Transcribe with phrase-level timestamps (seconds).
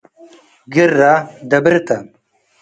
[0.73, 0.99] ግረ፣
[1.49, 1.89] ደብር ተ።